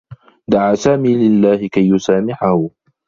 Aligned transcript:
دعى 0.49 0.75
سامي 0.75 1.15
لله 1.29 1.67
كي 1.67 1.89
يسامحه. 1.95 2.69